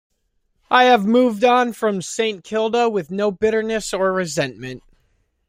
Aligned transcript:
I 0.71 0.85
have 0.85 1.05
moved 1.05 1.43
on 1.43 1.73
from 1.73 2.01
Saint 2.01 2.43
Kilda 2.43 2.89
with 2.89 3.11
no 3.11 3.29
bitterness 3.31 3.93
or 3.93 4.11
resentment. 4.11 4.81